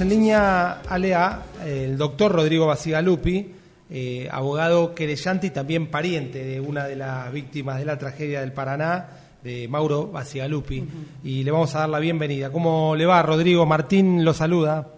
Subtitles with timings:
[0.00, 3.46] En línea Alea, el doctor Rodrigo Basigalupi,
[3.88, 8.52] eh, abogado querellante y también pariente de una de las víctimas de la tragedia del
[8.52, 9.08] Paraná,
[9.44, 10.84] de Mauro Basigalupi.
[11.22, 12.50] Y le vamos a dar la bienvenida.
[12.50, 13.66] ¿Cómo le va, Rodrigo?
[13.66, 14.88] Martín lo saluda.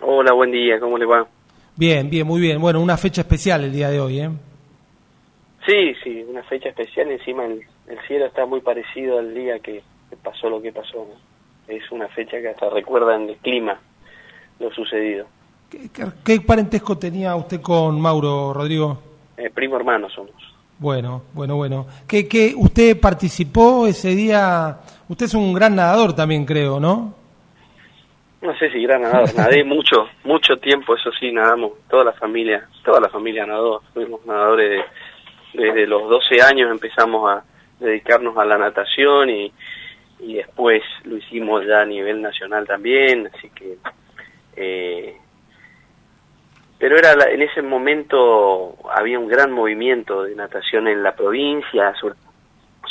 [0.00, 1.28] Hola, buen día, ¿cómo le va?
[1.76, 2.58] Bien, bien, muy bien.
[2.58, 4.30] Bueno, una fecha especial el día de hoy, ¿eh?
[5.66, 7.10] Sí, sí, una fecha especial.
[7.10, 11.06] Encima el, el cielo está muy parecido al día que, que pasó lo que pasó.
[11.06, 11.74] ¿no?
[11.74, 13.78] Es una fecha que hasta recuerda en el clima
[14.60, 15.26] lo sucedido.
[15.70, 18.98] ¿Qué, qué- qué parentesco tenía usted con Mauro, Rodrigo?
[19.36, 20.32] Eh, primo hermano somos.
[20.78, 21.86] Bueno, bueno, bueno.
[22.06, 24.78] ¿Qué, qué, usted participó ese día?
[25.08, 27.14] Usted es un gran nadador también, creo, ¿no?
[28.40, 32.68] No sé si gran nadador, nadé mucho, mucho tiempo, eso sí, nadamos, toda la familia,
[32.84, 37.42] toda la familia nadó, fuimos nadadores de- desde los 12 años empezamos a
[37.80, 39.52] dedicarnos a la natación y,
[40.20, 43.76] y después lo hicimos ya a nivel nacional también, así que...
[44.60, 45.16] eh,
[46.78, 51.94] pero era la- en ese momento había un gran movimiento de natación en la provincia,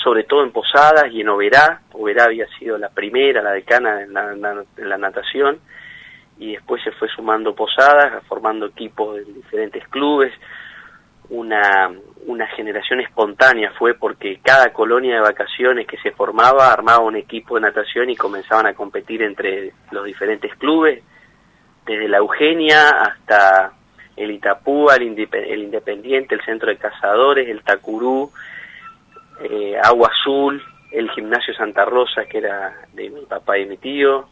[0.03, 1.81] sobre, todo en Posadas y en Oberá.
[1.93, 5.59] Oberá había sido la primera, la decana en la, en en natación,
[6.37, 10.33] y después se fue sumando Posadas, formando equipos de diferentes clubes.
[11.29, 17.55] Una generación espontánea fue porque cada colonia de vacaciones que se formaba armaba un equipo
[17.55, 21.03] de natación y comenzaban a competir entre los diferentes clubes
[21.87, 23.71] desde la Eugenia hasta
[24.15, 28.31] el Itapúa, el, Indep- el Independiente, el Centro de Cazadores, el Tacurú,
[29.43, 34.27] eh, Agua Azul, el Gimnasio Santa Rosa, que era de mi papá y mi tío.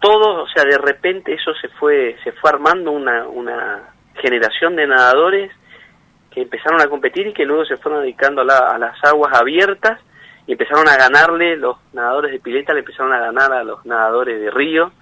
[0.00, 4.86] Todo, o sea, de repente eso se fue, se fue armando una, una generación de
[4.86, 5.52] nadadores
[6.30, 9.34] que empezaron a competir y que luego se fueron dedicando a, la- a las aguas
[9.38, 10.00] abiertas
[10.46, 14.40] y empezaron a ganarle, los nadadores de pileta le empezaron a ganar a los nadadores
[14.40, 14.92] de río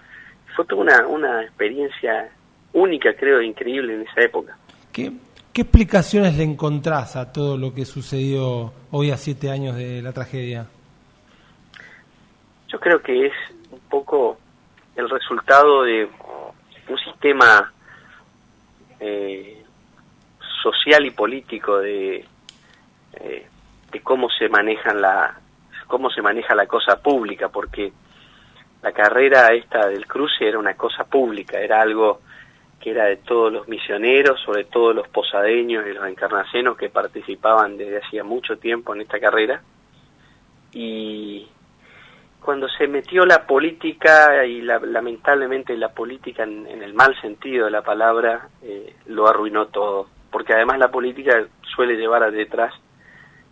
[0.58, 2.28] fue toda una, una experiencia
[2.72, 4.58] única, creo, increíble en esa época.
[4.92, 5.12] ¿Qué,
[5.52, 10.12] ¿Qué explicaciones le encontrás a todo lo que sucedió hoy a siete años de la
[10.12, 10.66] tragedia?
[12.66, 13.32] Yo creo que es
[13.70, 14.36] un poco
[14.96, 16.08] el resultado de
[16.88, 17.72] un sistema
[18.98, 19.62] eh,
[20.60, 22.24] social y político de,
[23.12, 23.46] eh,
[23.92, 25.38] de cómo se manejan la
[25.86, 27.92] cómo se maneja la cosa pública, porque
[28.82, 32.20] la carrera esta del cruce era una cosa pública, era algo
[32.80, 37.76] que era de todos los misioneros, sobre todo los posadeños y los encarnacenos que participaban
[37.76, 39.60] desde hacía mucho tiempo en esta carrera.
[40.72, 41.48] Y
[42.40, 47.64] cuando se metió la política, y la- lamentablemente la política en, en el mal sentido
[47.64, 50.06] de la palabra, eh, lo arruinó todo.
[50.30, 52.72] Porque además la política suele llevar a detrás,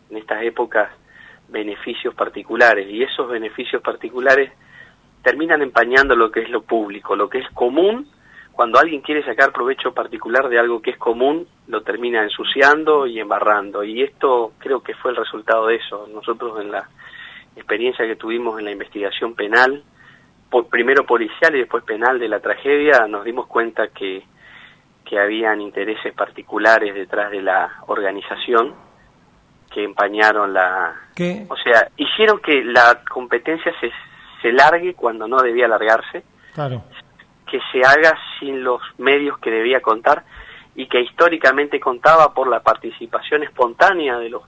[0.08, 0.88] en estas épocas,
[1.48, 2.88] beneficios particulares.
[2.88, 4.52] Y esos beneficios particulares
[5.22, 8.08] terminan empañando lo que es lo público, lo que es común.
[8.52, 13.20] Cuando alguien quiere sacar provecho particular de algo que es común, lo termina ensuciando y
[13.20, 13.84] embarrando.
[13.84, 16.08] Y esto creo que fue el resultado de eso.
[16.12, 16.88] Nosotros en la
[17.54, 19.82] experiencia que tuvimos en la investigación penal,
[20.50, 24.22] por, primero policial y después penal de la tragedia, nos dimos cuenta que,
[25.04, 28.74] que habían intereses particulares detrás de la organización
[29.70, 31.44] que empañaron la, ¿Qué?
[31.48, 33.90] o sea, hicieron que la competencia se,
[34.42, 36.22] se largue cuando no debía largarse,
[36.54, 36.82] Claro.
[37.50, 40.24] que se haga sin los medios que debía contar
[40.74, 44.42] y que históricamente contaba por la participación espontánea de los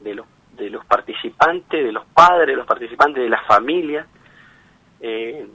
[0.00, 4.06] de los de los participantes, de los padres, de los participantes, de las familias.
[5.00, 5.46] Eh,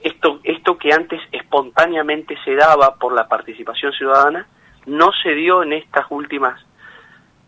[0.00, 4.46] esto esto que antes espontáneamente se daba por la participación ciudadana
[4.86, 6.60] no se dio en estas últimas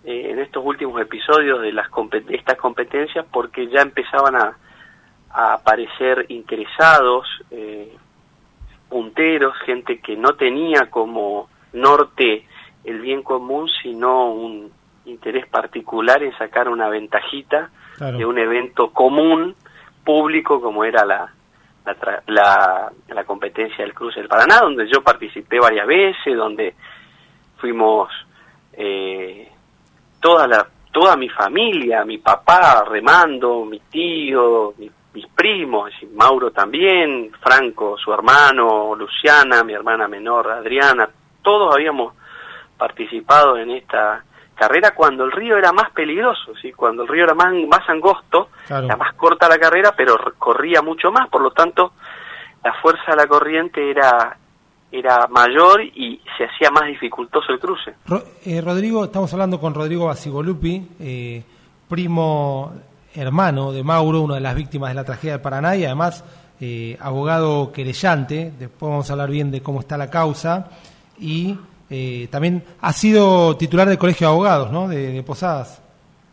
[0.05, 4.57] eh, en estos últimos episodios de las compet- de estas competencias porque ya empezaban a,
[5.31, 7.93] a aparecer interesados eh,
[8.89, 12.47] punteros, gente que no tenía como norte
[12.85, 14.71] el bien común, sino un
[15.05, 18.19] interés particular en sacar una ventajita Claro.
[18.19, 19.55] de un evento común,
[20.05, 21.33] público, como era la,
[21.87, 26.75] la, la, la competencia del Cruce del Paraná, donde yo participé varias veces, donde
[27.57, 28.11] fuimos
[28.75, 29.51] eh,
[30.21, 36.51] toda la toda mi familia, mi papá remando, mi tío, mi- mis primos, decir, Mauro
[36.51, 41.09] también, Franco, su hermano, Luciana, mi hermana menor, Adriana,
[41.43, 42.13] todos habíamos
[42.77, 44.23] participado en esta
[44.55, 46.73] carrera cuando el río era más peligroso, ¿sí?
[46.73, 48.87] cuando el río era más, más angosto, Claro.
[48.87, 51.93] era más corta la carrera, pero corría mucho más, por lo tanto,
[52.65, 54.37] la fuerza de la corriente era,
[54.93, 57.95] era mayor y se hacía más dificultoso el cruce.
[58.07, 61.43] Ro- eh, Rodrigo, estamos hablando con Rodrigo Basigolupi, eh,
[61.89, 62.73] primo
[63.17, 66.25] hermano de Mauro, una de las víctimas de la tragedia del Paraná y además
[66.61, 70.71] eh, abogado querellante, después vamos a hablar bien de cómo está la causa,
[71.19, 71.57] y
[71.91, 74.89] eh, también ha sido titular del Colegio de Abogados, ¿no?
[74.89, 75.83] De, Posadas,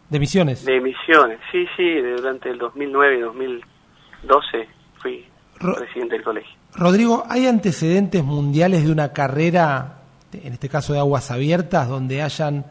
[0.10, 0.66] de Misiones.
[0.66, 4.68] De Misiones, sí, sí, durante el 2009 y 2012
[5.02, 5.26] fui
[5.60, 6.52] presidente del colegio.
[6.76, 10.00] Rodrigo, ¿hay antecedentes mundiales de una carrera,
[10.34, 12.66] en este caso de aguas abiertas, donde hayan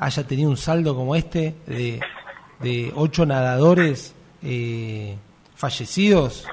[0.00, 2.00] haya tenido un saldo como este de,
[2.60, 5.16] de ocho nadadores eh,
[5.54, 6.46] fallecidos?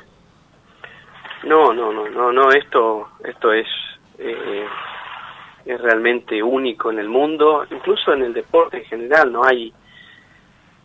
[1.43, 2.51] No, no, no, no, no.
[2.51, 3.67] Esto, esto es
[4.17, 4.65] eh,
[5.65, 9.31] es realmente único en el mundo, incluso en el deporte en general.
[9.31, 9.73] No hay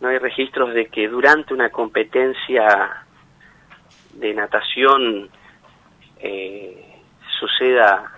[0.01, 3.05] no hay registros de que durante una competencia
[4.13, 5.29] de natación
[6.19, 6.99] eh,
[7.39, 8.11] suceda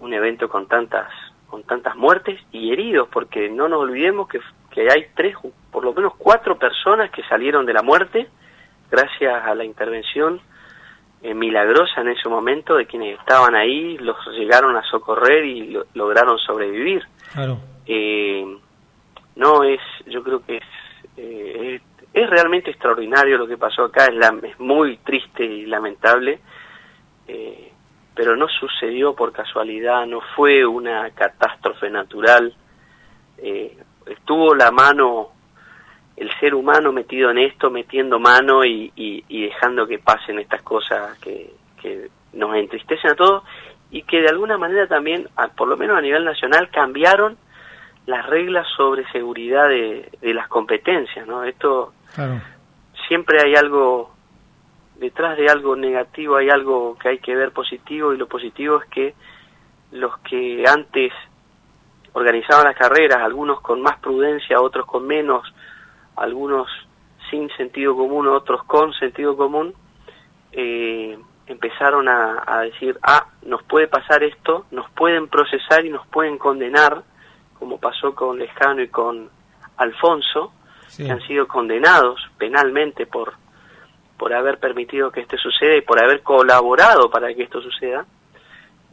[0.00, 1.08] un evento con tantas
[1.46, 4.40] con tantas muertes y heridos, porque no nos olvidemos que,
[4.74, 5.36] que hay tres,
[5.70, 8.26] por lo menos cuatro personas que salieron de la muerte
[8.90, 10.40] gracias a la intervención
[11.22, 16.38] eh, milagrosa en ese momento de quienes estaban ahí, los llegaron a socorrer y lograron
[16.38, 17.02] sobrevivir.
[17.32, 17.58] Claro.
[17.86, 18.44] Eh,
[19.36, 20.64] no es, yo creo que es,
[21.16, 21.80] eh,
[22.12, 26.40] es, realmente extraordinario lo que pasó acá, es, la, es muy triste y lamentable.
[27.28, 27.70] Eh,
[28.14, 32.54] pero no sucedió por casualidad, no fue una catástrofe natural,
[34.06, 35.30] estuvo la mano,
[36.16, 41.52] el ser humano metido en esto, metiendo mano y, dejando que pasen estas cosas que,
[42.32, 43.44] nos entristecen a todos
[43.90, 47.36] y que de alguna manera también, por lo menos a nivel nacional, cambiaron
[48.06, 51.44] las reglas sobre seguridad de, las competencias, ¿no?
[51.44, 51.92] Esto
[53.06, 54.14] siempre hay algo
[54.96, 58.88] detrás de algo negativo hay algo que hay que ver positivo y lo positivo es
[58.90, 59.14] que
[59.90, 61.12] los que antes
[62.14, 65.52] organizaban las carreras, algunos con más prudencia, otros con menos,
[66.16, 66.68] algunos
[67.30, 69.74] sin sentido común, otros con sentido común,
[70.52, 76.38] eh, empezaron a, decir, ah, nos puede pasar esto, nos pueden procesar y nos pueden
[76.38, 77.02] condenar,
[77.58, 79.28] como pasó con Lejano y con
[79.76, 80.52] Alfonso,
[80.96, 83.34] que han sido condenados penalmente por
[84.16, 88.06] por haber permitido que esto suceda y por haber colaborado para que esto suceda.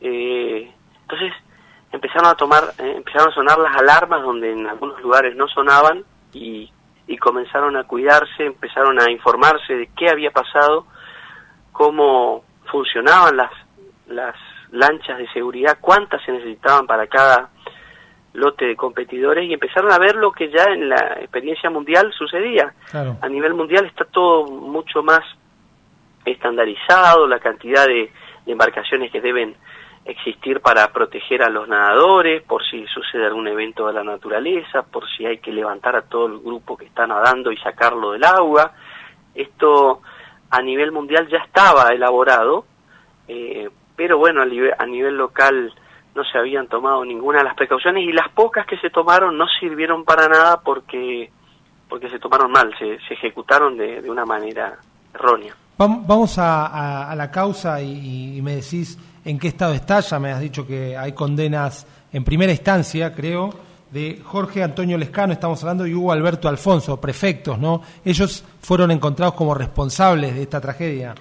[0.01, 0.71] Eh,
[1.03, 1.31] entonces
[1.91, 6.03] empezaron a tomar, eh, empezaron a sonar las alarmas donde en algunos lugares no sonaban
[6.33, 6.71] y,
[7.07, 10.85] y comenzaron a cuidarse, empezaron a informarse de qué había pasado,
[11.71, 13.51] cómo funcionaban las,
[14.07, 14.35] las
[14.71, 17.49] lanchas de seguridad, cuántas se necesitaban para cada
[18.33, 22.73] lote de competidores y empezaron a ver lo que ya en la experiencia mundial sucedía.
[22.93, 25.21] A nivel mundial está todo mucho más
[26.25, 28.11] estandarizado, la cantidad de,
[28.47, 29.55] embarcaciones que deben
[30.12, 35.10] existir para proteger a los nadadores, por si sucede algún evento de la naturaleza, por
[35.10, 38.72] si hay que levantar a todo el grupo que está nadando y sacarlo del agua.
[39.34, 40.02] Esto
[40.50, 42.66] a nivel mundial ya estaba elaborado,
[43.28, 45.74] eh, pero bueno, a nivel local
[46.13, 49.46] no se habían tomado ninguna de las precauciones y las pocas que se tomaron no
[49.60, 51.31] sirvieron para nada porque
[51.88, 54.78] porque se tomaron mal, se, ejecutaron de, una manera
[55.13, 55.54] errónea.
[55.78, 60.41] Vamos a, a, la causa y, me decís en qué estado está, ya me has
[60.41, 63.50] dicho que hay condenas en primera instancia, creo,
[63.91, 67.81] de Jorge Antonio Lescano, estamos hablando, y Hugo Alberto Alfonso, prefectos, ¿no?
[68.03, 71.13] Ellos fueron encontrados como responsables de esta tragedia.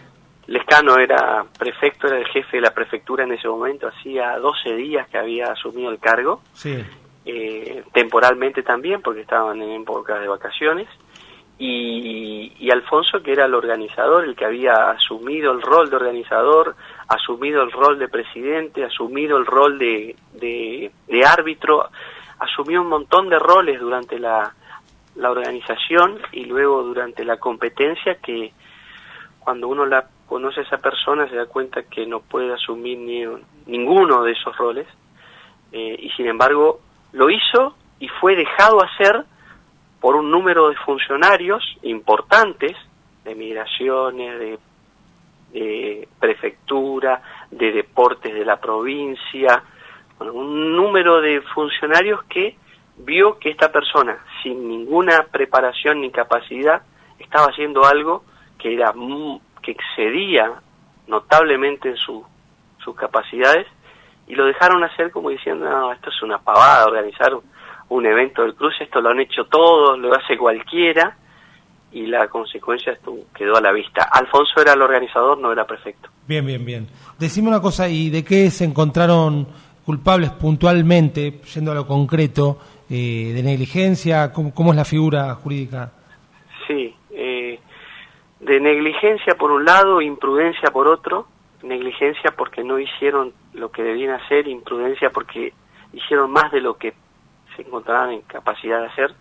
[0.47, 5.09] Lescano era prefecto, era el jefe de la prefectura en ese momento, hacía 12 días
[5.09, 6.77] que había asumido el cargo, sí.
[7.25, 10.89] eh, temporalmente también, porque estaban en época de vacaciones,
[11.59, 16.75] y, y, Alfonso, que era el organizador, el que había asumido el rol de organizador,
[17.11, 21.91] asumido el rol de presidente, asumido el rol de, de, árbitro,
[22.39, 24.55] asumió un montón de roles durante la,
[25.17, 28.53] la organización y luego durante la competencia que
[29.41, 33.25] cuando uno la conoce a esa persona se da cuenta que no puede asumir ni,
[33.67, 34.87] ninguno de esos roles
[35.73, 36.79] eh, y sin embargo
[37.13, 39.25] lo hizo y fue dejado hacer
[40.01, 42.77] por un número de funcionarios importantes
[43.25, 44.59] de migraciones, de,
[45.53, 49.63] de prefectura, de deportes de la provincia,
[50.21, 52.57] un número de funcionarios que
[52.99, 56.83] vio que esta persona, sin ninguna preparación ni capacidad,
[57.19, 58.25] estaba haciendo algo
[58.59, 58.93] que era
[59.63, 60.61] que excedía
[61.07, 62.25] notablemente en su,
[62.79, 63.67] sus capacidades
[64.27, 67.33] y lo dejaron hacer como diciendo, no, esto es una pavada, organizar
[67.89, 71.17] un, evento del cruce, esto lo han hecho todos, lo hace cualquiera
[71.93, 72.99] y la consecuencia
[73.35, 74.03] quedó a la vista.
[74.13, 76.09] Alfonso era el organizador, no era prefecto.
[76.27, 76.89] Bien, bien, bien.
[77.19, 79.49] Decime una cosa, ¿y de qué se encontraron
[79.85, 84.33] culpables puntualmente, yendo a lo concreto, eh, de negligencia?
[84.33, 85.93] ¿Cómo, ¿Cómo, es la figura jurídica?
[86.67, 87.59] Sí, eh,
[88.39, 91.27] de negligencia por un lado, imprudencia por otro,
[91.63, 95.53] negligencia porque no hicieron lo que debían hacer, imprudencia porque
[95.93, 96.95] hicieron más de lo que
[97.57, 99.15] se encontraban en capacidad de hacer,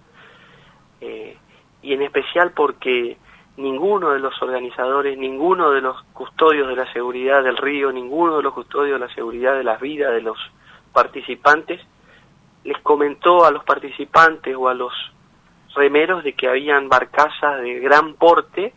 [1.02, 1.38] eh,
[1.82, 3.18] y en especial porque
[3.58, 8.44] ninguno de los organizadores, ninguno de los custodios de la seguridad del río, ninguno de
[8.44, 10.38] los custodios de la seguridad de las vidas de los
[10.94, 11.82] participantes,
[12.64, 14.94] les comentó a los participantes o a los
[15.76, 18.74] remeros de que habían barcazas de gran porte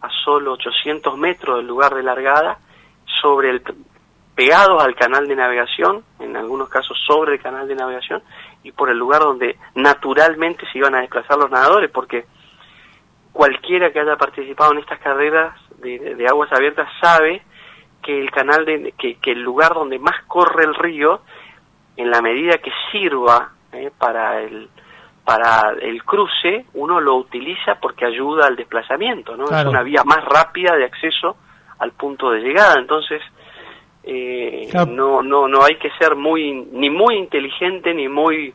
[0.00, 2.58] a solo 800 metros del lugar de largada
[3.22, 3.62] sobre el
[4.34, 8.22] pegados al canal de navegación, en algunos casos sobre el canal de navegación,
[8.64, 12.26] y por el lugar donde naturalmente se iban a desplazar los nadadores, porque
[13.34, 17.42] cualquiera que haya participado en estas carreras de, aguas abiertas sabe
[18.00, 21.20] que el canal de, que, el lugar donde más corre el río,
[21.96, 24.68] en la medida que sirva eh, para el
[25.24, 29.44] para el cruce, uno lo utiliza porque ayuda al desplazamiento, ¿no?
[29.44, 31.36] Es una vía más rápida de acceso
[31.78, 33.22] al punto de llegada, entonces
[34.02, 38.52] eh, no, no, no hay que ser muy, ni muy inteligente ni muy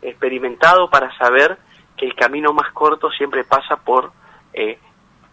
[0.00, 1.58] experimentado para saber
[1.96, 4.12] que el camino más corto siempre pasa por
[4.52, 4.78] eh,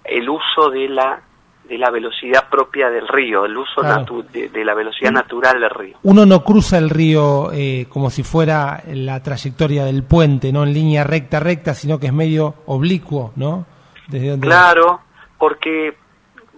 [0.03, 1.21] el uso de la
[1.63, 5.97] de la velocidad propia del río, el uso de, la velocidad natural del río.
[6.03, 10.73] Uno no cruza el río eh, como si fuera la trayectoria del puente, no en
[10.73, 13.65] línea recta, recta, sino que es medio oblicuo, ¿no?
[14.09, 14.99] Desde Claro,
[15.37, 15.95] porque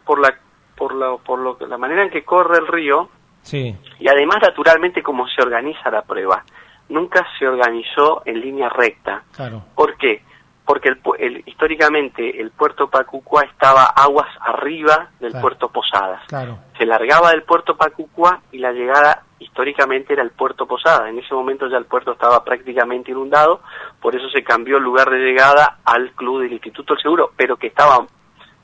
[0.04, 0.34] por la
[0.76, 3.10] por la, por lo, la manera en que corre el río
[3.44, 3.76] sí.
[4.00, 6.44] y además naturalmente cómo se organiza la prueba.
[6.90, 9.24] Nunca se organizó en línea recta.
[9.36, 9.64] Claro.
[9.76, 10.24] ¿Por qué?
[10.66, 10.90] Porque
[11.20, 16.24] el, históricamente el puerto Pacucua estaba aguas arriba del puerto Posadas.
[16.28, 16.58] Claro.
[16.78, 21.10] Se largaba del puerto Pacucua y la llegada históricamente era el puerto Posadas.
[21.10, 23.62] En ese momento ya el puerto estaba prácticamente inundado,
[24.02, 27.58] por eso se cambió el lugar de llegada al club del Instituto del Seguro, pero
[27.58, 28.06] que estaba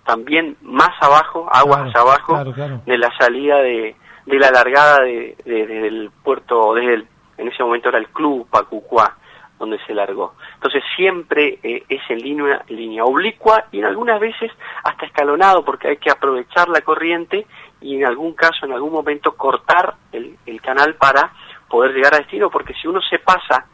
[0.06, 6.74] también más abajo, aguas abajo de la salida de, de la largada de, del puerto,
[6.74, 7.08] desde el,
[7.42, 9.18] en ese momento era el club Pacucuá,
[9.60, 10.36] donde se largó.
[10.56, 14.52] Entonces siempre eh, es en línea, línea oblicua y en algunas veces
[14.84, 17.46] hasta escalonado porque hay que aprovechar la corriente
[17.82, 21.34] y en algún caso, en algún momento cortar el, el canal para
[21.68, 23.66] poder llegar a destino porque si uno se pasa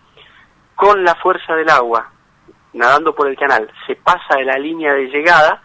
[0.76, 2.12] con la fuerza del agua
[2.74, 5.62] nadando por el canal, se pasa de la línea de llegada,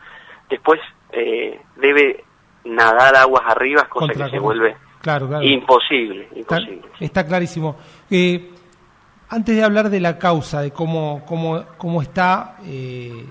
[0.49, 0.81] después
[1.13, 2.25] eh, debe
[2.65, 4.77] nadar aguas arriba, cosa que se vuelve
[5.43, 6.29] imposible.
[6.35, 6.83] imposible.
[7.01, 7.77] Está, clarísimo.
[8.11, 8.51] Eh,
[9.29, 13.25] antes de hablar de la causa, de cómo, cómo, cómo está, eh,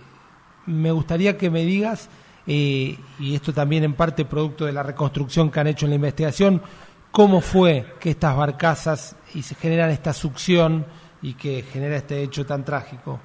[0.65, 2.09] me gustaría que me digas,
[2.45, 2.97] y
[3.33, 6.61] esto también en parte producto de la reconstrucción que han hecho en la investigación,
[7.11, 10.85] cómo fue que estas barcazas y se generan esta succión
[11.21, 13.19] y que genera este hecho tan trágico.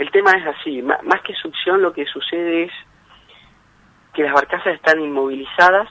[0.00, 2.72] El tema es así, más que succión lo que sucede es
[4.12, 5.88] que las barcazas están inmovilizadas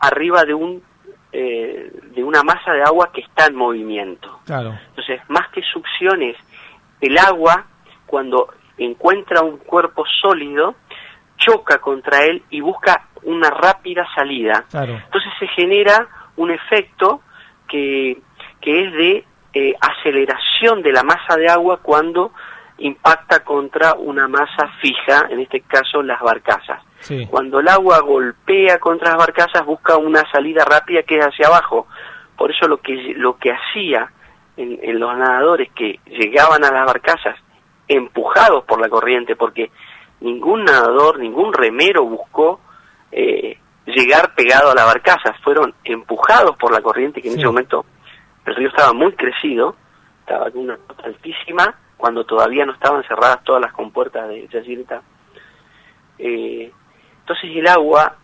[0.00, 0.82] arriba de un
[1.32, 4.38] eh, de una masa de agua que está en movimiento.
[4.44, 4.78] Claro.
[4.90, 6.36] Entonces, más que succión es
[7.00, 7.64] el agua
[8.06, 10.76] cuando encuentra un cuerpo sólido
[11.36, 14.64] choca contra él y busca una rápida salida.
[14.70, 14.92] Claro.
[14.92, 16.06] Entonces se genera
[16.36, 17.22] un efecto
[17.68, 18.18] que,
[18.60, 22.32] que es de eh, aceleración de la masa de agua cuando
[22.78, 26.82] impacta contra una masa fija, en este caso las barcazas.
[27.28, 31.86] Cuando el agua golpea contra las barcazas busca una salida rápida que es hacia abajo.
[32.36, 34.10] Por eso lo que, lo que hacía
[34.56, 37.36] en, los nadadores que llegaban a las barcazas
[37.88, 39.70] empujados por la corriente, porque
[40.20, 42.60] ningún nadador, ningún remero buscó
[43.12, 47.84] eh, llegar pegado a las barcazas, fueron empujados por la corriente que en ese momento
[48.46, 49.76] el río estaba muy crecido,
[50.20, 55.00] estaba con una altísima cuando todavía no estaban cerradas todas las compuertas de Yacirita.
[56.18, 56.70] Eh,
[57.20, 58.16] entonces el agua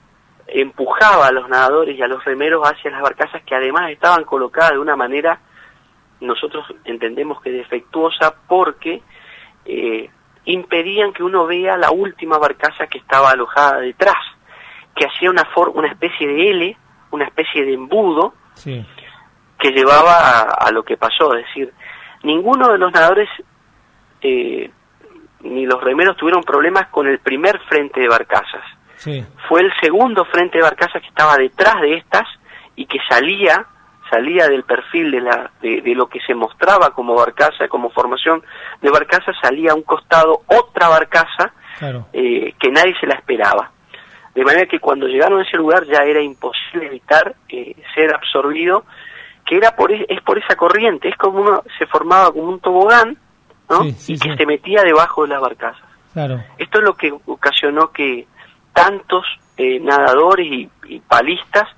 [0.46, 4.72] empujaba a los nadadores y a los remeros hacia las barcazas que además estaban colocadas
[4.72, 5.40] de una manera,
[6.20, 9.00] nosotros entendemos que defectuosa, porque
[9.64, 10.10] eh,
[10.44, 14.22] impedían que uno vea la última barcaza que estaba alojada detrás,
[14.94, 16.76] que hacía una, una especie de L,
[17.12, 21.72] una especie de embudo, que llevaba a, lo que pasó, es decir,
[22.22, 23.30] ninguno de los nadadores
[24.22, 24.70] eh,
[25.42, 28.64] ni los remeros tuvieron problemas con el primer frente de barcazas.
[29.48, 32.28] Fue el segundo frente de barcazas que estaba detrás de estas
[32.76, 33.66] y que salía
[34.10, 38.42] salía del perfil de, la, de, lo que se mostraba como barcaza, como formación
[38.82, 41.52] de barcaza, salía a un costado otra barcaza
[42.12, 43.70] eh, que nadie se la esperaba.
[44.34, 48.84] De manera que cuando llegaron a ese lugar ya era imposible evitar eh, ser absorbido,
[49.44, 52.60] que era por, e, es por esa corriente, es como uno se formaba como un
[52.60, 53.16] tobogán
[54.06, 55.82] y que se metía debajo de las barcazas.
[56.12, 56.42] Claro.
[56.58, 58.26] Esto es lo que ocasionó que
[58.72, 59.24] tantos
[59.56, 60.70] eh, nadadores y,
[61.08, 61.68] palistas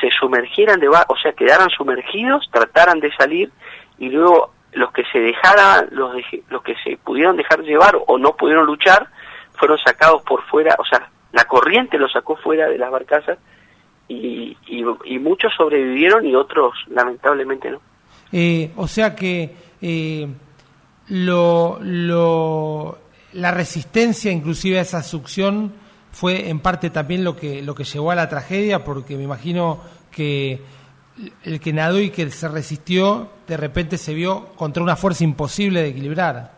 [0.00, 3.50] se sumergieran debajo, o sea, quedaran sumergidos, trataran de salir
[3.98, 6.14] y luego los que se dejaran, los,
[6.48, 9.08] los que se pudieron dejar llevar o no pudieron luchar,
[9.54, 13.38] fueron sacados por fuera, o sea, la corriente los sacó fuera de las barcazas
[14.08, 17.80] y, y, muchos sobrevivieron y otros lamentablemente no.
[18.32, 20.28] Eh, o sea que eh,
[21.08, 22.98] lo, lo,
[23.32, 25.72] la resistencia inclusive a esa succión
[26.12, 29.80] fue en parte también lo que, lo que llevó a la tragedia, porque me imagino
[30.10, 30.60] que
[31.44, 35.82] el que nadó y que se resistió, de repente se vio contra una fuerza imposible
[35.82, 36.52] de equilibrar.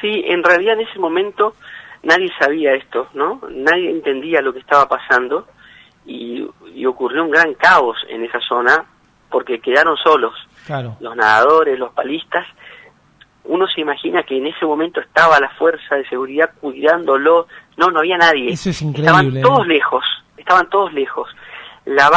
[0.00, 1.54] Sí, en realidad en ese momento
[2.02, 3.40] nadie sabía esto, ¿no?
[3.50, 5.46] Nadie entendía lo que estaba pasando
[6.06, 6.46] y,
[6.86, 8.84] ocurrió un gran caos en esa zona
[9.30, 10.32] porque quedaron solos
[11.00, 12.46] los nadadores, los palistas.
[13.48, 17.48] Uno se imagina que en ese momento estaba la fuerza de seguridad cuidándolo.
[17.76, 18.52] No, no había nadie.
[18.52, 19.40] Eso es increíble.
[19.40, 20.04] Estaban todos lejos,
[20.36, 21.28] estaban todos lejos.
[21.84, 22.10] La,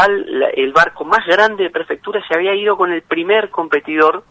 [0.53, 4.23] el barco más grande de prefectura se había ido con el primer competidor,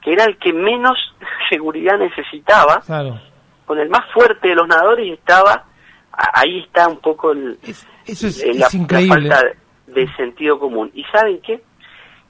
[0.00, 0.96] que era el que menos
[1.50, 2.80] seguridad necesitaba.
[2.86, 3.20] Claro
[3.66, 5.64] con el más fuerte de los nadadores estaba,
[6.12, 7.58] ahí está un poco el,
[8.06, 9.42] eso es, la, falta
[9.88, 10.90] de sentido común.
[10.94, 11.60] ¿Y saben qué?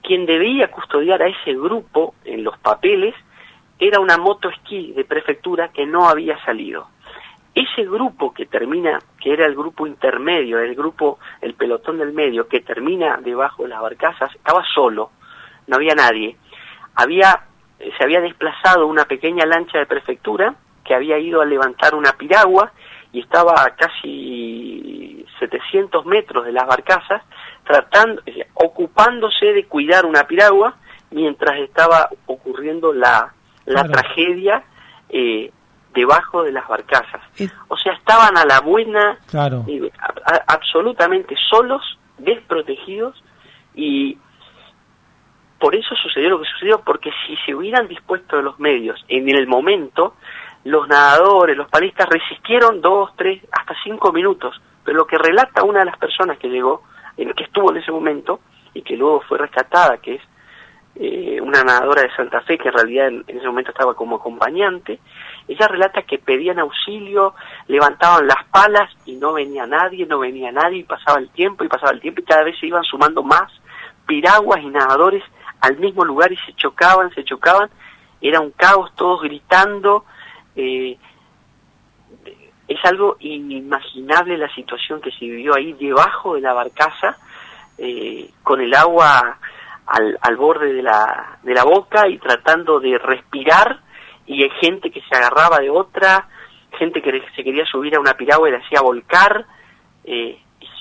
[0.02, 3.14] Quien debía custodiar a ese grupo en los papeles
[3.78, 6.88] era una moto esquí de prefectura que no había salido.
[7.54, 12.48] Ese grupo que termina, que era el grupo intermedio, el grupo, el pelotón del medio,
[12.48, 15.10] que termina debajo de las barcazas, estaba solo,
[15.66, 16.36] no había nadie.
[16.94, 17.44] Había,
[17.78, 20.54] se había desplazado una pequeña lancha de prefectura
[20.84, 22.72] que había ido a levantar una piragua
[23.12, 27.22] y estaba a casi 700 metros de las barcazas,
[27.64, 28.22] tratando,
[28.54, 30.76] ocupándose de cuidar una piragua
[31.10, 33.32] mientras estaba ocurriendo la,
[33.66, 34.64] la tragedia
[35.08, 35.50] eh,
[35.94, 37.20] debajo de las barcazas.
[37.68, 39.18] O sea, estaban a la buena,
[39.66, 39.90] eh,
[40.46, 41.82] absolutamente solos,
[42.18, 43.22] desprotegidos
[43.74, 44.18] y
[45.58, 49.28] por eso sucedió lo que sucedió, porque si se hubieran dispuesto de los medios en
[49.28, 50.14] el momento,
[50.64, 54.60] los nadadores, los palistas resistieron dos, tres, hasta cinco minutos.
[54.84, 56.82] Pero lo que relata una de las personas que llegó,
[57.16, 58.40] en, que estuvo en ese momento
[58.74, 60.22] y que luego fue rescatada, que es
[60.98, 64.98] eh, una nadadora de Santa Fe, que en realidad en, ese momento estaba como acompañante,
[65.46, 67.34] ella relata que pedían auxilio,
[67.68, 71.68] levantaban las palas y no venía nadie, no venía nadie, y pasaba el tiempo y
[71.68, 73.52] pasaba el tiempo y cada vez se iban sumando más
[74.06, 75.22] piraguas y nadadores
[75.60, 77.68] al mismo lugar y se chocaban, se chocaban,
[78.20, 80.04] era un caos, todos gritando,
[80.54, 80.96] eh,
[82.68, 87.18] es algo inimaginable la situación que se vivió ahí debajo de la barcaza,
[87.78, 89.38] eh, con el agua
[89.86, 93.80] al, al borde de la, de la boca y tratando de respirar,
[94.26, 96.28] y hay gente que se agarraba de otra,
[96.78, 99.46] gente que se quería subir a una piragua y le hacía volcar,
[100.04, 100.38] eh,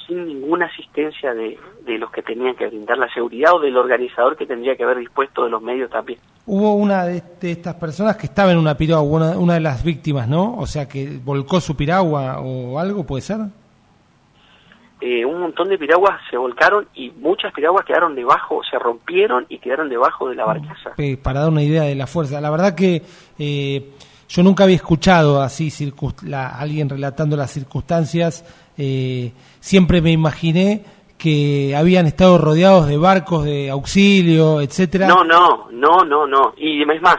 [0.08, 4.38] sin ninguna asistencia de, de, los que tenían que brindar la seguridad o del organizador
[4.38, 6.20] que tendría que haber dispuesto de los medios también.
[6.46, 10.28] Hubo una de, estas personas que estaba en una piragua, una, una, de las víctimas,
[10.28, 10.58] ¿no?
[10.58, 13.38] O sea, que volcó su piragua o algo, ¿puede ser?
[15.08, 19.60] Eh, un montón de piraguas se volcaron y muchas piraguas quedaron debajo, se rompieron y
[19.60, 20.96] quedaron debajo de la barcaza.
[21.22, 22.42] para dar una idea de la fuerza.
[22.42, 23.04] La verdad que...
[23.38, 23.92] Eh,
[24.28, 25.72] yo nunca había escuchado así
[26.24, 28.44] la, alguien relatando las circunstancias.
[28.76, 30.84] Eh, siempre me imaginé
[31.20, 35.08] que habían estado rodeados de barcos de auxilio, etcétera.
[35.08, 36.56] No, no, no, no, no.
[36.58, 37.18] Y es más,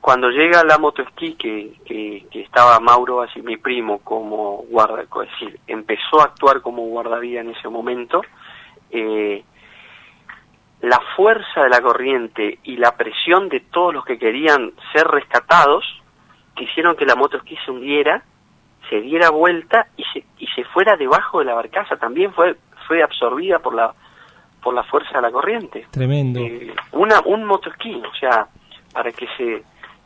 [0.00, 5.30] cuando llega la motoesquí, que, que, que estaba Mauro, así mi primo, como guarda, es
[5.30, 8.22] decir, empezó a actuar como guardavía en ese momento,
[8.90, 9.44] eh,
[10.80, 15.84] la fuerza de la corriente y la presión de todos los que querían ser rescatados
[16.60, 18.22] hicieron que la moto esquí se hundiera,
[18.88, 21.96] se diera vuelta y se, y se fuera debajo de la barcaza.
[21.96, 23.92] También fue, fue absorbida por la,
[24.62, 25.86] por la fuerza de la corriente.
[25.90, 26.40] Tremendo.
[26.40, 28.46] Eh, una, un motoesquí, o sea,
[28.92, 29.62] para que se,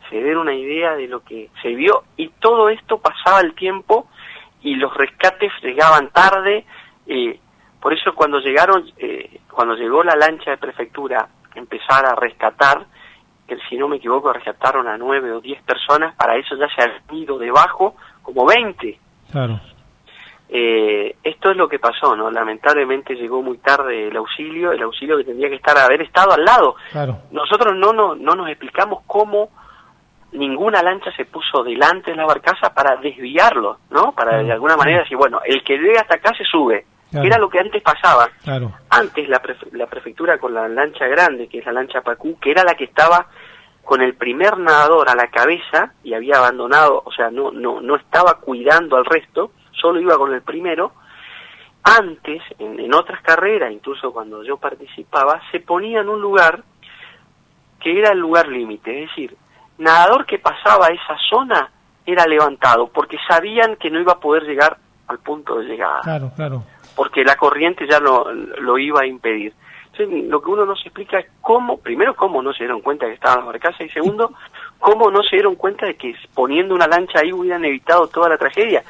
[0.08, 2.04] se den una idea de lo que se vio.
[2.16, 4.08] Y todo esto pasaba el tiempo
[4.62, 6.64] y los rescates llegaban tarde.
[7.06, 7.38] Eh,
[7.80, 12.86] por eso cuando llegaron, eh, cuando llegó la lancha de prefectura, empezar a rescatar,
[13.46, 16.82] que si no me equivoco rescataron a nueve o diez personas, para eso ya se
[16.82, 18.98] han ido debajo como veinte.
[19.30, 19.60] Claro.
[20.48, 22.30] Eh, esto es lo que pasó, ¿no?
[22.30, 26.44] Lamentablemente llegó muy tarde el auxilio, el auxilio que tendría que estar haber estado al
[26.44, 26.76] lado.
[26.92, 27.18] Claro.
[27.32, 29.50] Nosotros no, no, no nos explicamos cómo
[30.34, 34.12] ninguna lancha se puso delante de la barcaza para desviarlo, ¿no?
[34.12, 36.86] Para de alguna manera decir, bueno, el que llegue hasta acá se sube.
[37.12, 38.28] Era lo que antes pasaba.
[38.42, 38.72] Claro.
[38.90, 42.64] Antes la, la prefectura con la lancha grande, que es la lancha Pacú, que era
[42.64, 43.28] la que estaba
[43.84, 47.96] con el primer nadador a la cabeza y había abandonado, o sea, no, no, no
[47.96, 50.92] estaba cuidando al resto, solo iba con el primero,
[51.84, 56.64] antes, en, en otras carreras, incluso cuando yo participaba, se ponía en un lugar
[57.78, 59.36] que era el lugar límite, es decir,
[59.78, 61.70] nadador que pasaba esa zona
[62.06, 64.76] era levantado, porque sabían que no iba a poder llegar
[65.08, 66.00] al punto de llegada.
[66.02, 66.64] Claro, claro.
[66.94, 69.52] Porque la corriente ya lo, lo iba a impedir.
[69.92, 73.06] Entonces, lo que uno no se explica es cómo, primero, cómo no se dieron cuenta
[73.06, 74.32] que estaban las barcazas y segundo,
[74.78, 78.36] cómo no se dieron cuenta de que poniendo una lancha ahí hubieran evitado toda la
[78.36, 78.82] tragedia.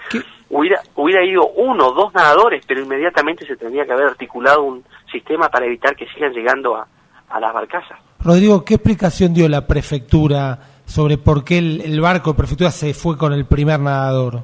[0.49, 4.85] Hubiera, hubiera ido uno o dos nadadores, pero inmediatamente se tendría que haber articulado un
[5.11, 6.87] sistema para evitar que sigan llegando a,
[7.29, 7.99] a las barcazas.
[8.20, 12.94] Rodrigo, ¿qué explicación dio la prefectura sobre por qué el, el barco de prefectura se
[12.94, 14.42] fue con el primer nadador?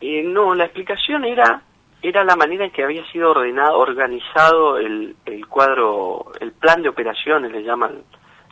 [0.00, 1.62] Eh, no, la explicación era
[2.02, 6.88] era la manera en que había sido ordenado, organizado el, el cuadro, el plan de
[6.90, 8.02] operaciones, le llaman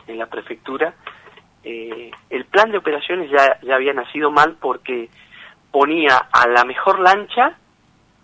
[0.07, 0.93] en la prefectura.
[1.63, 5.09] Eh, el plan de operaciones ya, ya había nacido mal porque
[5.71, 7.55] ponía a la mejor lancha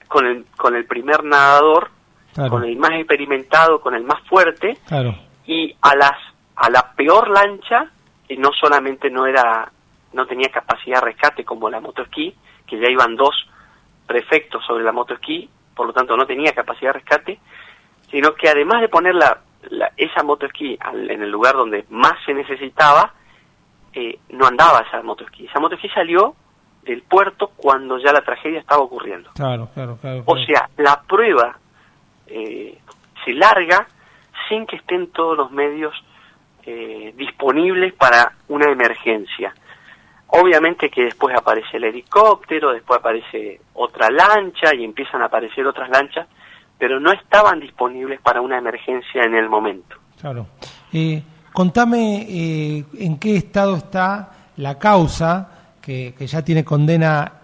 [0.07, 1.91] con el, con el primer nadador,
[2.33, 2.49] Claro.
[2.49, 5.15] con el más experimentado, con el más fuerte, Claro,
[5.45, 6.11] y a las
[6.61, 7.87] a la peor lancha
[8.27, 9.71] que no solamente no era
[10.13, 12.35] no tenía capacidad de rescate como la motoesquí
[12.67, 13.35] que ya iban dos
[14.07, 17.39] prefectos sobre la motoesquí por lo tanto no tenía capacidad de rescate
[18.09, 22.33] sino que además de poner la, la- esa motoesquí en el lugar donde más se
[22.33, 23.13] necesitaba
[23.93, 26.35] eh, no andaba esa motoesquí esa motoesquí salió
[26.83, 30.23] del puerto cuando ya la tragedia estaba ocurriendo claro, claro, claro.
[30.25, 30.45] o claro.
[30.45, 31.57] sea, la prueba
[32.27, 32.77] eh,
[33.23, 33.87] se larga
[34.49, 35.93] sin que estén todos los medios
[36.65, 39.53] eh, disponibles para una emergencia.
[40.27, 45.89] Obviamente que después aparece el helicóptero, después aparece otra lancha y empiezan a aparecer otras
[45.89, 46.27] lanchas,
[46.77, 49.97] pero no estaban disponibles para una emergencia en el momento.
[50.19, 50.47] Claro.
[50.93, 51.21] Eh,
[51.51, 57.41] contame eh, en qué estado está la causa que, que ya tiene condena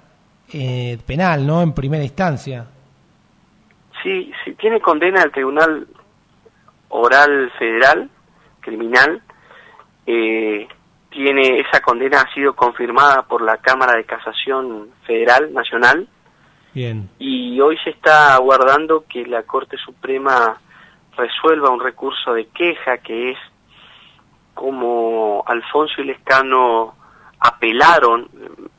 [0.54, 1.62] eh, penal, ¿no?
[1.62, 2.66] En primera instancia.
[4.02, 5.88] Sí, sí, tiene condena el Tribunal
[6.90, 8.10] Oral Federal,
[8.68, 9.22] criminal,
[10.06, 10.68] eh,
[11.10, 16.08] tiene esa condena ha sido confirmada por la Cámara de Casación Federal Nacional
[16.74, 17.10] Bien.
[17.18, 20.60] y hoy se está aguardando que la Corte Suprema
[21.16, 23.38] resuelva un recurso de queja que es
[24.54, 26.96] como Alfonso y Lescano
[27.40, 28.28] apelaron,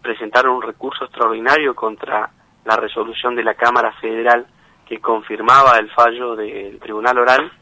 [0.03, 2.29] presentaron un recurso extraordinario contra
[2.64, 4.46] la resolución de la Cámara Federal
[4.87, 7.53] que confirmaba el fallo del Tribunal Oral,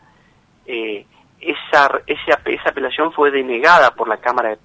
[0.67, 1.07] eh,
[1.51, 4.59] esa, esa, esa apelación fue denegada por la Cámara de,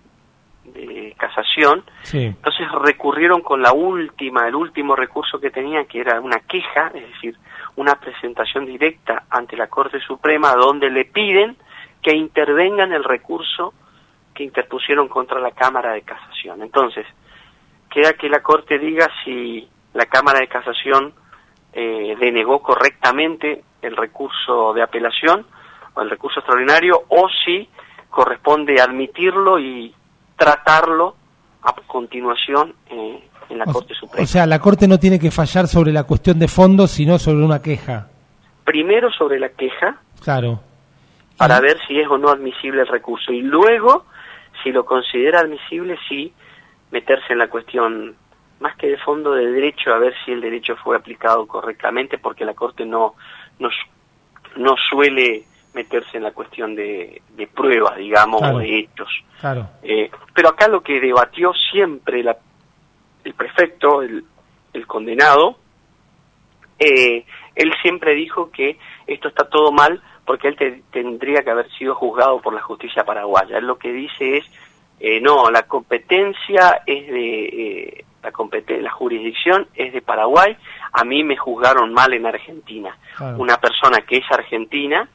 [0.81, 2.25] de Casación Sí.
[2.25, 7.07] entonces recurrieron con la última, el último recurso que tenían, que era una queja, es
[7.13, 7.37] decir,
[7.75, 11.57] una presentación directa ante la Corte Suprema donde le piden
[12.01, 13.73] que intervenga en el recurso
[14.33, 16.61] que interpusieron contra la Cámara de Casación.
[16.61, 17.05] Entonces,
[17.89, 21.13] queda que la Corte diga si la Cámara de Casación
[21.73, 25.45] eh, denegó correctamente el recurso de apelación
[25.93, 27.67] o el recurso extraordinario o si
[28.09, 29.93] corresponde admitirlo y
[30.37, 31.15] tratarlo
[31.63, 34.23] a continuación eh, en la O- Corte Suprema.
[34.23, 37.43] O sea, la Corte no tiene que fallar sobre la cuestión de fondo, sino sobre
[37.43, 38.07] una queja.
[38.63, 40.59] Primero sobre la queja Claro.
[41.37, 44.05] para Y- ver si es o no admisible el recurso y luego,
[44.63, 46.33] si lo considera admisible, sí
[46.91, 48.15] meterse en la cuestión
[48.59, 52.45] más que de fondo de derecho a ver si el derecho fue aplicado correctamente porque
[52.45, 53.15] la Corte no
[53.59, 53.69] no,
[54.57, 58.57] no suele meterse en la cuestión de, de pruebas, digamos, Claro.
[58.57, 59.09] o de hechos.
[59.39, 59.69] Claro.
[59.83, 62.37] Eh, pero acá lo que debatió siempre la-
[63.23, 64.23] el prefecto, el,
[64.73, 65.57] el condenado,
[66.79, 71.69] eh, él siempre dijo que esto está todo mal porque él te- tendría que haber
[71.77, 73.57] sido juzgado por la justicia paraguaya.
[73.57, 74.45] Él lo que dice es,
[74.99, 78.31] eh, no, la competencia es de, eh, la,
[78.81, 80.55] la jurisdicción es de Paraguay,
[80.93, 82.95] a mí me juzgaron mal en Argentina.
[83.17, 83.37] Claro.
[83.37, 85.07] Una persona que es argentina,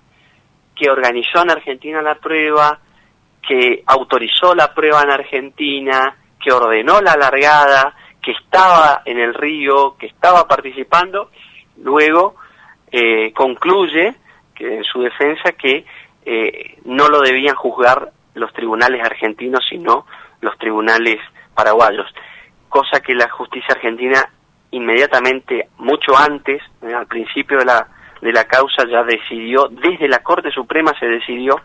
[0.77, 2.79] que organizó en Argentina la prueba,
[3.43, 9.97] que autorizó la prueba en Argentina, que ordenó la largada, que estaba en el río,
[9.99, 11.31] que estaba participando,
[11.79, 12.37] luego
[12.91, 14.15] eh, concluye
[14.55, 15.85] que en su defensa que
[16.25, 20.07] eh, no lo debían juzgar los tribunales argentinos, sino
[20.41, 21.19] los tribunales
[21.55, 22.07] paraguayos,
[22.69, 24.29] cosa que la justicia argentina
[24.73, 27.89] inmediatamente, mucho antes, eh, al principio de la,
[28.21, 31.61] de la causa, ya decidió, desde la Corte Suprema se decidió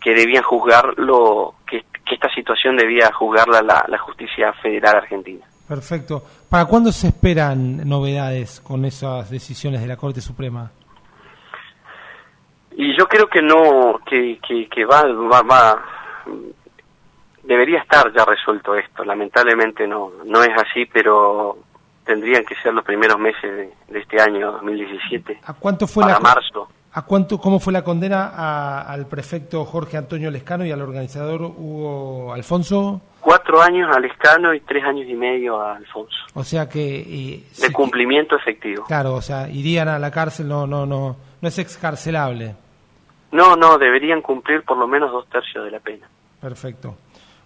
[0.00, 5.46] que debían juzgarlo, que, que esta situación debía juzgarla la, la justicia federal argentina.
[5.66, 6.22] Perfecto.
[6.50, 10.70] ¿Para cuándo se esperan novedades con esas decisiones de la Corte Suprema?
[12.76, 15.84] Y yo creo que no, que, que, va, va, va,
[17.44, 19.04] debería estar ya resuelto esto.
[19.04, 21.56] Lamentablemente no, no es así, pero
[22.04, 25.40] tendrían que ser los primeros meses de, este año 2017.
[25.44, 26.68] ¿A cuánto fue para la marzo?
[26.92, 32.32] ¿A cuánto, cómo fue la condena al prefecto Jorge Antonio Lescano y al organizador Hugo
[32.32, 33.00] Alfonso?
[33.20, 36.16] Cuatro años a Lescano y tres años y medio a Alfonso.
[36.34, 37.42] O sea que...
[37.58, 38.84] de cumplimiento efectivo.
[38.84, 42.54] Claro, o sea, irían a la cárcel, no, no, no, no es excarcelable.
[43.32, 46.06] No, no, deberían cumplir por lo menos dos tercios de la pena.
[46.40, 46.96] Perfecto.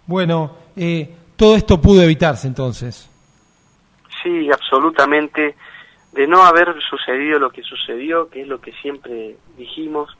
[0.05, 3.09] Bueno, eh, todo esto pudo evitarse entonces.
[4.23, 5.55] Sí, absolutamente
[6.11, 10.15] de no haber sucedido lo que sucedió, que es lo que siempre dijimos,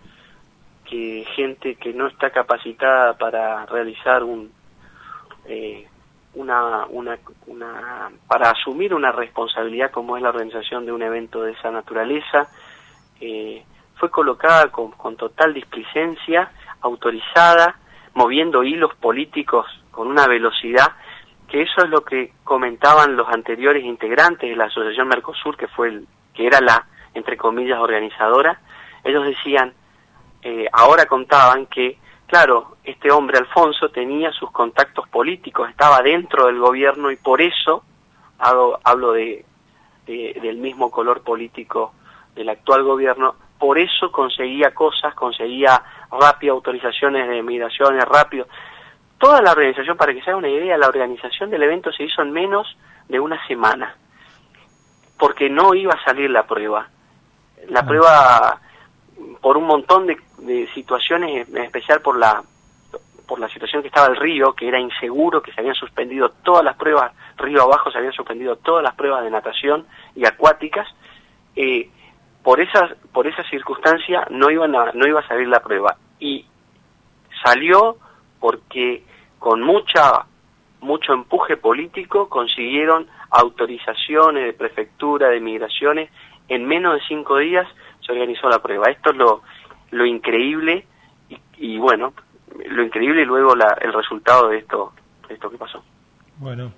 [0.85, 4.51] que gente que no está capacitada para realizar un
[5.45, 5.87] eh,
[6.35, 11.53] una, una, una para asumir una responsabilidad como es la organización de un evento de
[11.53, 12.47] esa naturaleza
[13.19, 13.63] eh,
[13.95, 17.75] fue colocada con, con total displicencia autorizada
[18.13, 20.91] moviendo hilos políticos con una velocidad
[21.49, 25.89] que eso es lo que comentaban los anteriores integrantes de la Asociación Mercosur, que fue
[25.89, 28.59] el, que era la, entre comillas, organizadora,
[29.03, 29.73] ellos decían,
[30.43, 36.59] eh, ahora contaban que, claro, este hombre Alfonso tenía sus contactos políticos, estaba dentro del
[36.59, 37.83] gobierno y por eso,
[38.37, 39.43] hablo, hablo de,
[40.05, 41.93] del mismo color político
[42.35, 45.81] del actual gobierno, por eso conseguía cosas, conseguía
[46.11, 48.47] rápidas autorizaciones de migraciones, rápido
[49.19, 52.21] toda la organización, para que se haga una idea, la organización del evento se hizo
[52.21, 52.75] en menos
[53.07, 53.95] de una semana,
[55.17, 56.87] porque no iba a salir la prueba.
[57.67, 57.85] La ah.
[57.85, 58.61] prueba,
[59.41, 60.17] por un montón de,
[60.73, 62.41] situaciones, en especial por la
[63.27, 66.65] por la situación que estaba el río, que era inseguro, que se habían suspendido todas
[66.65, 70.87] las pruebas, río abajo se habían suspendido todas las pruebas de natación y acuáticas,
[71.55, 71.91] eh,
[72.41, 76.43] por esas por esa circunstancia no iban a, no iba a salir la prueba y
[77.43, 77.97] salió
[78.39, 79.03] porque
[79.39, 80.25] con mucha
[80.81, 86.09] mucho empuje político consiguieron autorizaciones de prefectura, de migraciones,
[86.47, 87.67] en menos de cinco días
[88.05, 88.89] se organizó la prueba.
[88.89, 89.41] Esto es lo,
[89.91, 90.85] lo increíble
[91.57, 92.13] y, bueno,
[92.69, 94.93] lo increíble y luego la, el resultado de esto,
[95.27, 95.83] de esto que pasó.
[96.37, 96.71] Bueno,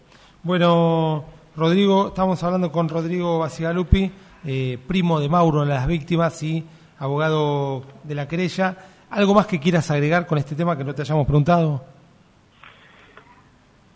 [0.44, 1.24] bueno,
[1.56, 4.12] Rodrigo, estamos hablando con Rodrigo Basigalupi,
[4.46, 6.66] eh, primo de Mauro, las víctimas y
[6.98, 8.78] abogado de la querella.
[9.12, 11.82] ¿Algo más que quieras agregar con este tema que no te hayamos preguntado?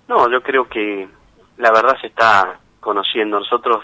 [0.09, 1.07] No, yo creo que
[1.55, 3.39] la verdad se está conociendo.
[3.39, 3.81] Nosotros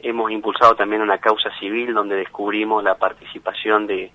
[0.00, 4.12] hemos impulsado también una causa civil donde descubrimos la participación de,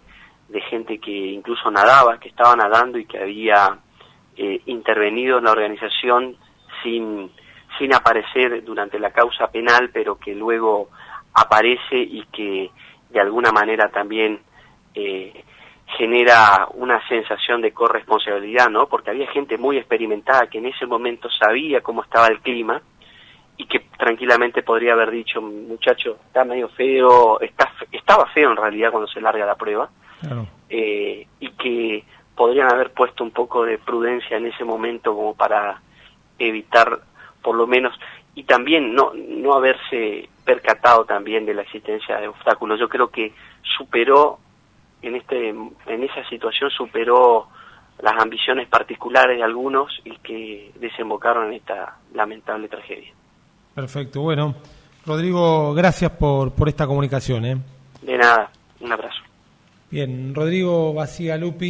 [0.70, 3.78] gente que incluso nadaba, que estaba nadando y que había
[4.36, 6.36] eh, intervenido en la organización
[6.82, 7.32] sin,
[7.78, 10.90] sin aparecer durante la causa penal, pero que luego
[11.34, 12.72] aparece y que
[13.12, 14.42] de alguna manera también
[14.96, 15.46] eh,
[15.98, 18.88] genera una sensación de corresponsabilidad, ¿no?
[18.88, 22.82] Porque había gente muy experimentada que en ese momento sabía cómo estaba el clima
[23.58, 28.92] y que tranquilamente podría haber dicho, muchacho, está medio feo, está, estaba feo en realidad
[28.92, 29.90] cuando se larga la prueba,
[30.70, 32.04] eh, y que
[32.36, 35.82] podrían haber puesto un poco de prudencia en ese momento como para
[36.40, 37.02] evitar,
[37.44, 37.94] por lo menos,
[38.34, 42.80] y también no, no haberse percatado también de la existencia de obstáculos.
[42.80, 43.34] Yo creo que
[43.78, 44.40] superó
[45.02, 47.48] en este en esa situación superó
[48.02, 53.14] las ambiciones particulares de algunos y que desembocaron en esta lamentable tragedia.
[53.76, 54.56] Perfecto, bueno,
[55.06, 57.46] Rodrigo, gracias por, por esta comunicación.
[57.46, 57.58] ¿eh?
[58.02, 59.22] De nada, un abrazo.
[59.90, 60.96] Bien, Rodrigo
[61.38, 61.70] Lupi